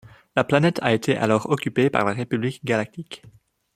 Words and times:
La 0.35 0.43
planète 0.43 0.79
a 0.81 0.93
été 0.95 1.15
alors 1.15 1.51
occupée 1.51 1.91
par 1.91 2.05
la 2.05 2.13
République 2.13 2.65
galactique. 2.65 3.21